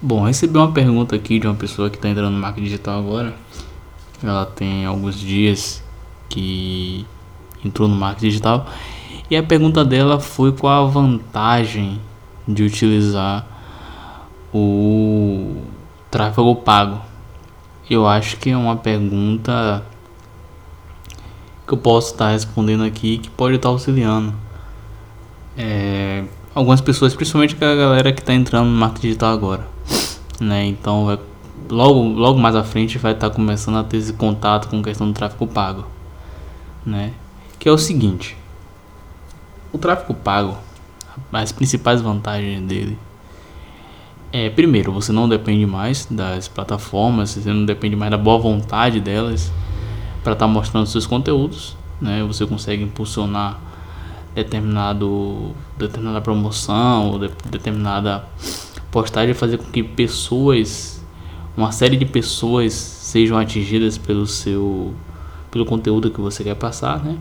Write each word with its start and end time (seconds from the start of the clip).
Bom, 0.00 0.22
recebi 0.22 0.56
uma 0.56 0.70
pergunta 0.70 1.16
aqui 1.16 1.40
de 1.40 1.48
uma 1.48 1.56
pessoa 1.56 1.90
que 1.90 1.96
está 1.96 2.08
entrando 2.08 2.30
no 2.30 2.38
marketing 2.38 2.66
digital 2.66 3.00
agora. 3.00 3.34
Ela 4.22 4.46
tem 4.46 4.86
alguns 4.86 5.18
dias 5.18 5.82
que 6.28 7.04
entrou 7.64 7.88
no 7.88 7.96
marketing 7.96 8.28
digital 8.28 8.66
e 9.28 9.36
a 9.36 9.42
pergunta 9.42 9.84
dela 9.84 10.20
foi 10.20 10.52
qual 10.52 10.86
a 10.86 10.88
vantagem 10.88 12.00
de 12.46 12.62
utilizar 12.62 13.44
o 14.54 15.62
tráfego 16.12 16.54
pago. 16.54 17.00
Eu 17.90 18.06
acho 18.06 18.36
que 18.36 18.50
é 18.50 18.56
uma 18.56 18.76
pergunta 18.76 19.84
que 21.66 21.74
eu 21.74 21.78
posso 21.78 22.12
estar 22.12 22.30
respondendo 22.30 22.84
aqui 22.84 23.18
que 23.18 23.30
pode 23.30 23.56
estar 23.56 23.70
auxiliando. 23.70 24.32
É, 25.56 26.22
algumas 26.54 26.80
pessoas, 26.80 27.16
principalmente 27.16 27.56
a 27.56 27.74
galera 27.74 28.12
que 28.12 28.20
está 28.20 28.32
entrando 28.32 28.68
no 28.68 28.76
marketing 28.76 29.08
digital 29.08 29.32
agora, 29.32 29.77
né? 30.40 30.66
Então, 30.66 31.18
logo, 31.68 32.02
logo 32.02 32.38
mais 32.38 32.54
à 32.54 32.64
frente 32.64 32.98
vai 32.98 33.12
estar 33.12 33.30
começando 33.30 33.78
a 33.78 33.84
ter 33.84 33.96
esse 33.96 34.12
contato 34.12 34.68
com 34.68 34.80
a 34.80 34.82
questão 34.82 35.06
do 35.06 35.14
tráfego 35.14 35.46
pago, 35.46 35.84
né? 36.84 37.12
Que 37.58 37.68
é 37.68 37.72
o 37.72 37.78
seguinte: 37.78 38.36
o 39.72 39.78
tráfego 39.78 40.14
pago, 40.14 40.56
as 41.32 41.52
principais 41.52 42.00
vantagens 42.00 42.62
dele 42.62 42.98
é, 44.30 44.50
primeiro, 44.50 44.92
você 44.92 45.10
não 45.10 45.26
depende 45.26 45.64
mais 45.64 46.06
das 46.10 46.48
plataformas, 46.48 47.30
você 47.30 47.50
não 47.50 47.64
depende 47.64 47.96
mais 47.96 48.10
da 48.10 48.18
boa 48.18 48.38
vontade 48.38 49.00
delas 49.00 49.50
para 50.22 50.34
estar 50.34 50.46
tá 50.46 50.52
mostrando 50.52 50.86
seus 50.86 51.06
conteúdos, 51.06 51.74
né? 51.98 52.22
Você 52.24 52.46
consegue 52.46 52.82
impulsionar 52.82 53.58
determinado 54.34 55.54
determinada 55.78 56.20
promoção 56.20 57.10
ou 57.10 57.18
de, 57.18 57.30
determinada 57.50 58.22
postagem 58.90 59.34
fazer 59.34 59.58
com 59.58 59.64
que 59.70 59.82
pessoas 59.82 61.04
uma 61.56 61.72
série 61.72 61.96
de 61.96 62.06
pessoas 62.06 62.72
sejam 62.72 63.36
atingidas 63.36 63.98
pelo 63.98 64.26
seu 64.26 64.94
pelo 65.50 65.64
conteúdo 65.64 66.10
que 66.10 66.20
você 66.20 66.44
quer 66.44 66.54
passar 66.54 67.02
né? 67.02 67.16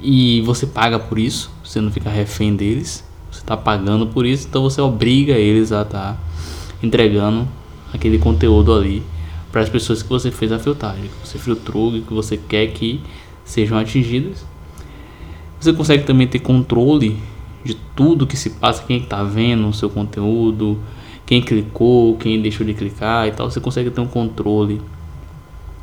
E 0.00 0.42
você 0.42 0.66
paga 0.66 0.98
por 0.98 1.18
isso 1.18 1.50
você 1.62 1.80
não 1.80 1.90
fica 1.90 2.10
refém 2.10 2.54
deles 2.54 3.04
você 3.30 3.40
está 3.40 3.56
pagando 3.56 4.06
por 4.06 4.26
isso 4.26 4.46
então 4.48 4.62
você 4.62 4.80
obriga 4.80 5.32
eles 5.32 5.72
a 5.72 5.82
estar 5.82 6.14
tá 6.14 6.18
entregando 6.82 7.48
aquele 7.92 8.18
conteúdo 8.18 8.72
ali 8.72 9.02
para 9.50 9.60
as 9.60 9.68
pessoas 9.68 10.02
que 10.02 10.08
você 10.08 10.30
fez 10.30 10.50
a 10.50 10.58
filtragem 10.58 11.04
que 11.04 11.28
você 11.28 11.38
filtrou 11.38 11.92
que 11.92 12.12
você 12.12 12.36
quer 12.36 12.66
que 12.68 13.00
sejam 13.44 13.78
atingidas. 13.78 14.44
Você 15.60 15.72
consegue 15.72 16.04
também 16.04 16.26
ter 16.26 16.40
controle 16.40 17.18
de 17.64 17.74
tudo 17.74 18.26
que 18.26 18.36
se 18.36 18.50
passa, 18.50 18.84
quem 18.84 18.98
está 18.98 19.22
vendo 19.22 19.66
o 19.68 19.72
seu 19.72 19.88
conteúdo, 19.88 20.78
quem 21.24 21.40
clicou, 21.40 22.16
quem 22.16 22.40
deixou 22.40 22.66
de 22.66 22.74
clicar 22.74 23.26
e 23.26 23.32
tal. 23.32 23.50
Você 23.50 23.60
consegue 23.60 23.90
ter 23.90 24.00
um 24.00 24.06
controle 24.06 24.80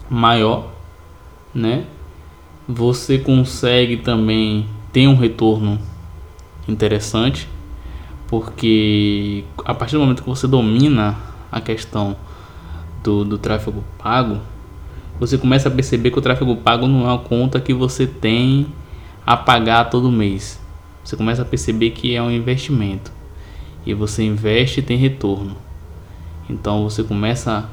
maior, 0.09 0.71
né? 1.53 1.85
Você 2.67 3.17
consegue 3.17 3.97
também 3.97 4.67
ter 4.93 5.07
um 5.07 5.15
retorno 5.15 5.79
interessante, 6.67 7.49
porque 8.27 9.43
a 9.65 9.73
partir 9.73 9.95
do 9.95 10.01
momento 10.01 10.21
que 10.21 10.29
você 10.29 10.47
domina 10.47 11.17
a 11.51 11.59
questão 11.59 12.15
do, 13.03 13.25
do 13.25 13.37
tráfego 13.37 13.83
pago, 13.97 14.39
você 15.19 15.37
começa 15.37 15.67
a 15.67 15.71
perceber 15.71 16.11
que 16.11 16.19
o 16.19 16.21
tráfego 16.21 16.55
pago 16.55 16.87
não 16.87 17.01
é 17.01 17.13
uma 17.13 17.17
conta 17.17 17.59
que 17.59 17.73
você 17.73 18.05
tem 18.05 18.67
a 19.25 19.35
pagar 19.35 19.89
todo 19.89 20.11
mês. 20.11 20.60
Você 21.03 21.15
começa 21.15 21.41
a 21.41 21.45
perceber 21.45 21.91
que 21.91 22.15
é 22.15 22.21
um 22.21 22.31
investimento. 22.31 23.11
E 23.85 23.93
você 23.93 24.23
investe 24.23 24.79
e 24.79 24.83
tem 24.83 24.97
retorno. 24.97 25.55
Então 26.49 26.83
você 26.83 27.03
começa 27.03 27.69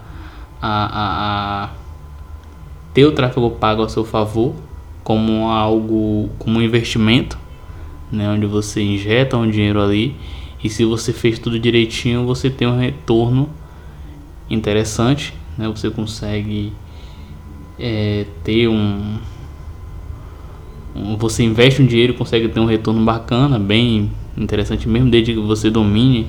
a, 0.61 0.85
a, 0.87 1.65
a 1.65 1.71
ter 2.95 3.05
o 3.05 3.13
tráfego 3.13 3.51
pago 3.51 3.83
a 3.83 3.89
seu 3.89 4.05
favor 4.05 4.55
como 5.05 5.49
algo, 5.49 6.31
como 6.39 6.59
um 6.59 6.63
investimento, 6.63 7.39
né, 8.11 8.29
onde 8.29 8.47
você 8.47 8.83
injeta 8.83 9.37
um 9.37 9.49
dinheiro 9.49 9.81
ali. 9.81 10.17
E 10.63 10.69
se 10.69 10.85
você 10.85 11.13
fez 11.13 11.39
tudo 11.39 11.59
direitinho 11.59 12.27
você 12.27 12.51
tem 12.51 12.67
um 12.67 12.79
retorno 12.79 13.49
interessante, 14.51 15.35
né, 15.57 15.69
você 15.69 15.91
consegue 15.91 16.73
é, 17.79 18.27
ter 18.43 18.69
um 18.69 19.19
você 21.19 21.43
investe 21.43 21.83
um 21.83 21.87
dinheiro 21.87 22.15
consegue 22.15 22.49
ter 22.49 22.61
um 22.61 22.67
retorno 22.67 23.05
bacana, 23.05 23.59
bem 23.59 24.11
interessante 24.37 24.89
mesmo, 24.89 25.11
desde 25.11 25.35
que 25.35 25.41
você 25.41 25.71
domine 25.71 26.27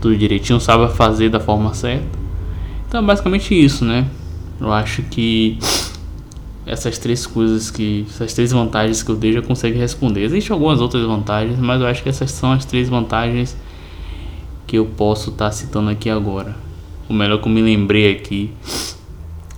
tudo 0.00 0.16
direitinho, 0.16 0.60
saiba 0.60 0.88
fazer 0.88 1.28
da 1.28 1.38
forma 1.38 1.72
certa. 1.74 2.18
Então 2.88 3.00
é 3.00 3.04
basicamente 3.04 3.54
isso, 3.54 3.84
né? 3.84 4.06
Eu 4.60 4.72
acho 4.72 5.02
que 5.04 5.58
essas 6.66 6.98
três 6.98 7.26
coisas 7.26 7.70
que. 7.70 8.04
essas 8.08 8.34
três 8.34 8.52
vantagens 8.52 9.02
que 9.02 9.10
eu 9.10 9.16
dei 9.16 9.32
já 9.32 9.42
consegue 9.42 9.78
responder. 9.78 10.22
Existem 10.22 10.52
algumas 10.52 10.80
outras 10.80 11.04
vantagens, 11.04 11.58
mas 11.58 11.80
eu 11.80 11.86
acho 11.86 12.02
que 12.02 12.08
essas 12.08 12.30
são 12.30 12.52
as 12.52 12.64
três 12.64 12.88
vantagens 12.88 13.56
que 14.66 14.76
eu 14.76 14.86
posso 14.86 15.30
estar 15.30 15.46
tá 15.46 15.52
citando 15.52 15.90
aqui 15.90 16.10
agora. 16.10 16.56
O 17.08 17.12
melhor 17.12 17.40
que 17.40 17.48
eu 17.48 17.52
me 17.52 17.62
lembrei 17.62 18.12
aqui. 18.12 18.50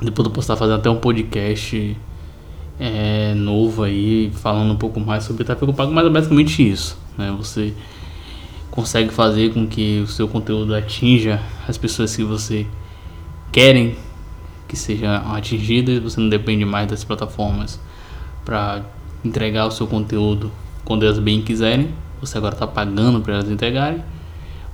Depois 0.01 0.27
eu 0.27 0.33
posso 0.33 0.45
estar 0.45 0.57
fazendo 0.57 0.77
até 0.77 0.91
um 0.91 0.97
podcast 0.97 1.97
é, 2.79 3.35
novo 3.35 3.83
aí, 3.83 4.31
falando 4.35 4.73
um 4.73 4.77
pouco 4.77 5.01
mais 5.01 5.25
sobre 5.25 5.45
tráfego 5.45 5.73
pago, 5.73 5.93
mas 5.93 6.07
é 6.07 6.11
basicamente 6.11 6.69
isso. 6.69 6.99
Né? 7.17 7.33
Você 7.39 7.75
consegue 8.71 9.11
fazer 9.11 9.53
com 9.53 9.67
que 9.67 10.01
o 10.01 10.07
seu 10.07 10.27
conteúdo 10.27 10.75
atinja 10.75 11.41
as 11.69 11.79
pessoas 11.79 12.15
que 12.15 12.25
você 12.25 12.67
querem 13.53 13.97
que 14.67 14.77
sejam 14.77 15.15
atingidas, 15.33 16.03
você 16.03 16.21
não 16.21 16.29
depende 16.29 16.65
mais 16.65 16.89
das 16.89 17.05
plataformas 17.05 17.79
para 18.45 18.83
entregar 19.25 19.67
o 19.67 19.71
seu 19.71 19.87
conteúdo 19.87 20.51
quando 20.85 21.05
elas 21.05 21.19
bem 21.19 21.41
quiserem. 21.41 21.91
Você 22.21 22.37
agora 22.37 22.55
está 22.55 22.67
pagando 22.67 23.21
para 23.21 23.35
elas 23.35 23.49
entregarem. 23.49 24.03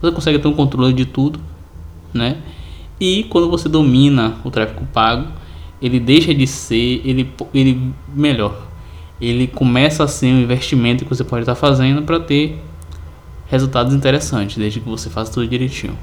Você 0.00 0.12
consegue 0.12 0.38
ter 0.38 0.48
um 0.48 0.54
controle 0.54 0.94
de 0.94 1.04
tudo, 1.04 1.38
né? 2.14 2.38
E 2.98 3.24
quando 3.24 3.50
você 3.50 3.68
domina 3.68 4.36
o 4.44 4.50
tráfego 4.50 4.86
pago, 4.92 5.28
ele 5.80 5.98
deixa 5.98 6.34
de 6.34 6.46
ser, 6.46 7.00
ele, 7.04 7.32
ele 7.54 7.92
melhor, 8.14 8.66
ele 9.20 9.46
começa 9.46 10.04
a 10.04 10.08
ser 10.08 10.26
um 10.26 10.40
investimento 10.40 11.04
que 11.04 11.10
você 11.10 11.24
pode 11.24 11.42
estar 11.42 11.54
fazendo 11.54 12.02
para 12.02 12.20
ter 12.20 12.58
resultados 13.46 13.92
interessantes, 13.92 14.56
desde 14.56 14.80
que 14.80 14.88
você 14.88 15.10
faça 15.10 15.32
tudo 15.32 15.46
direitinho. 15.48 15.96